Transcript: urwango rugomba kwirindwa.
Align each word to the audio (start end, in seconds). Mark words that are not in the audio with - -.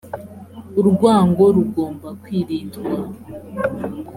urwango 0.79 1.43
rugomba 1.55 2.09
kwirindwa. 2.21 2.81